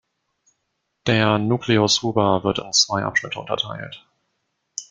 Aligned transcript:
Der 1.05 1.37
Nucleus 1.37 2.01
ruber 2.01 2.43
wird 2.43 2.57
in 2.57 2.73
zwei 2.73 3.03
Abschnitte 3.05 3.39
unterteilt. 3.39 4.03